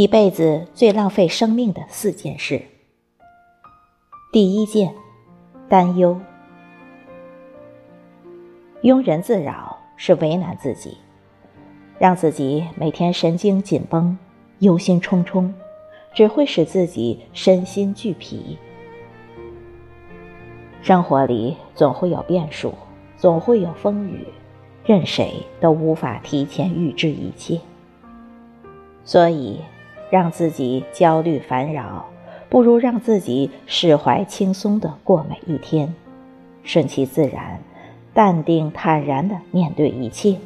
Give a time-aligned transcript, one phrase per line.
[0.00, 2.62] 一辈子最浪费生命的四件事。
[4.32, 4.94] 第一件，
[5.68, 6.18] 担忧。
[8.80, 10.96] 庸人自扰是为难自己，
[11.98, 14.16] 让自己每天神经紧绷、
[14.60, 15.52] 忧心忡忡，
[16.14, 18.56] 只会使自己身心俱疲。
[20.80, 22.72] 生活里总会有变数，
[23.18, 24.26] 总会有风雨，
[24.82, 27.60] 任谁都无法提前预知一切，
[29.04, 29.60] 所以。
[30.10, 32.04] 让自己焦虑烦扰，
[32.48, 35.94] 不如让自己释怀轻松的过每一天，
[36.64, 37.60] 顺其自然，
[38.12, 40.36] 淡定坦然的面对一切，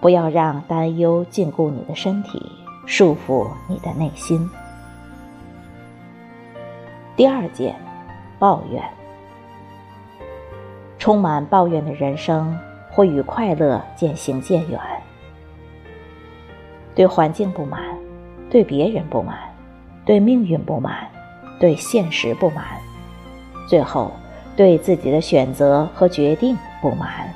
[0.00, 2.50] 不要让担忧禁锢你的身体，
[2.86, 4.48] 束缚你的内心。
[7.16, 7.76] 第二件，
[8.38, 8.82] 抱怨，
[10.98, 12.58] 充满抱怨的人生
[12.90, 14.80] 会与快乐渐行渐远，
[16.94, 17.82] 对环境不满。
[18.50, 19.38] 对别人不满，
[20.04, 21.08] 对命运不满，
[21.60, 22.64] 对现实不满，
[23.68, 24.10] 最后
[24.56, 27.32] 对自己的选择和决定不满。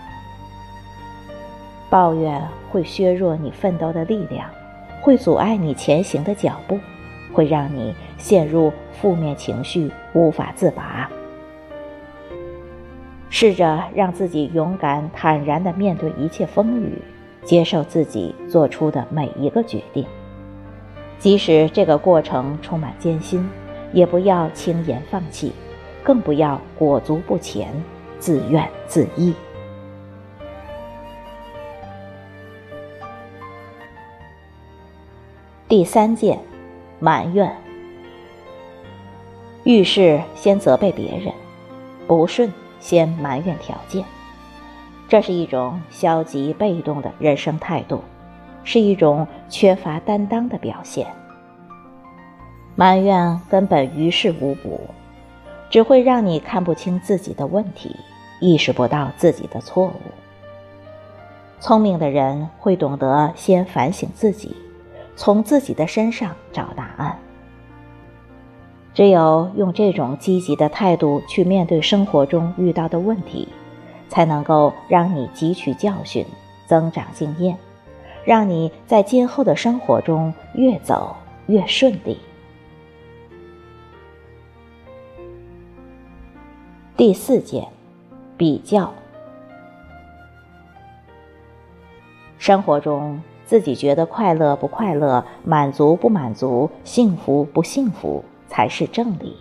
[1.89, 4.51] 抱怨会削弱你奋斗的力量，
[5.01, 6.81] 会阻碍你前行的脚步，
[7.33, 11.09] 会让你陷入负面情绪无法自拔。
[13.31, 17.01] 试着让自己勇敢坦然地面对一切风雨，
[17.45, 20.05] 接受自己做出的每一个决定。
[21.19, 23.49] 即使这个过程充满艰辛，
[23.93, 25.53] 也不要轻言放弃，
[26.03, 27.73] 更不要裹足不前、
[28.19, 29.33] 自怨自艾。
[35.67, 36.39] 第三件，
[37.01, 37.51] 埋怨。
[39.65, 41.33] 遇事先责备别人，
[42.07, 44.05] 不顺先埋怨条件，
[45.09, 48.03] 这是一种消极被动的人生态度。
[48.65, 51.07] 是一种缺乏担当的表现。
[52.75, 54.81] 埋怨根本于事无补，
[55.71, 57.95] 只会让你看不清自己的问题，
[58.41, 59.93] 意识不到自己的错误。
[61.61, 64.57] 聪明的人会懂得先反省自己，
[65.15, 67.17] 从自己的身上找答案。
[68.93, 73.49] 只有用这种积极的态度去面对生活中遇到的问题，
[74.09, 76.27] 才能够让你汲取教训，
[76.67, 77.57] 增长经验。
[78.25, 81.15] 让你在今后的生活中越走
[81.47, 82.19] 越顺利。
[86.97, 87.67] 第四件，
[88.37, 88.93] 比较。
[92.39, 99.37] 生活中自己觉得快乐不快乐、满足不满足、幸福不幸福才是正理。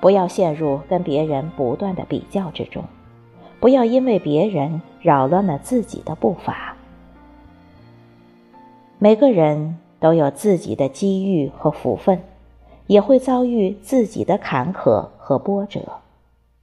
[0.00, 2.84] 不要陷入跟别人不断的比较之中，
[3.58, 6.69] 不要因为别人扰乱了自己的步伐。
[9.02, 12.22] 每个人都有自己的机遇和福分，
[12.86, 15.80] 也会遭遇自己的坎坷和波折。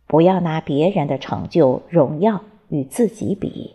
[0.06, 3.74] 不要拿别人的成就、荣耀与自己比。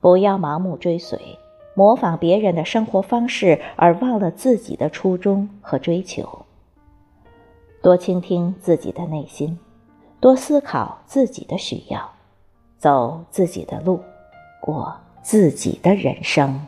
[0.00, 1.38] 不要盲目追随、
[1.76, 6.44] 模仿别人的生活方式，而忘了自己的初衷和追求。
[7.80, 9.56] 多倾听自己的内心，
[10.18, 12.10] 多思考自己的需要，
[12.76, 14.00] 走自己的路，
[14.60, 16.60] 过自己的人生。